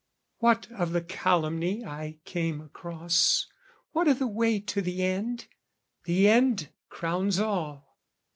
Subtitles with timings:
[0.39, 3.45] What of the calumny I came across,
[3.91, 5.45] What o' the way to the end?
[6.05, 7.99] the end crowns all.